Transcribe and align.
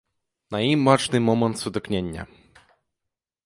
На 0.55 0.61
ім 0.69 0.81
бачны 0.89 1.21
момант 1.27 1.55
сутыкнення. 1.67 2.21